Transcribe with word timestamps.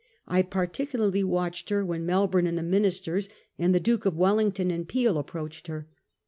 I 0.27 0.41
particularly 0.41 1.23
watched 1.23 1.69
her 1.69 1.85
when 1.85 2.07
Melbourne; 2.07 2.47
and 2.47 2.57
the 2.57 2.63
mini 2.63 2.89
sters, 2.89 3.29
and 3.59 3.75
the 3.75 3.79
Duke 3.79 4.07
of 4.07 4.17
Wellington 4.17 4.71
and 4.71 4.87
Peel 4.87 5.15
approached 5.19 5.67
her. 5.67 5.87